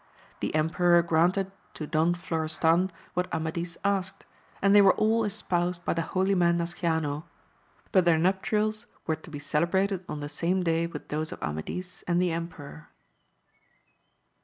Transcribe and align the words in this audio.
The 0.39 0.55
emperor 0.55 0.99
granted 1.03 1.51
to 1.75 1.85
Don 1.85 2.15
Florestan 2.15 2.89
what 3.13 3.31
Amadis 3.31 3.77
asked, 3.85 4.25
and 4.59 4.73
they 4.73 4.81
were 4.81 4.95
all 4.95 5.23
espoused 5.23 5.85
by 5.85 5.93
the 5.93 6.01
holy 6.01 6.33
man 6.33 6.57
Nasciano, 6.57 7.25
but 7.91 8.03
their 8.03 8.17
nuptials 8.17 8.87
were 9.05 9.15
to 9.17 9.29
be 9.29 9.37
celebrated 9.37 10.03
on 10.09 10.19
the 10.19 10.27
same 10.27 10.63
day 10.63 10.87
with 10.87 11.09
those 11.09 11.31
of 11.31 11.43
Amadis 11.43 12.03
and 12.07 12.19
the 12.19 12.31
emperor. 12.31 12.89